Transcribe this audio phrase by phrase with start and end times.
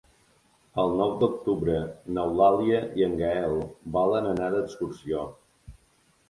[0.83, 1.75] El nou d'octubre
[2.15, 3.59] n'Eulàlia i en Gaël
[3.99, 5.29] volen anar d'excursió.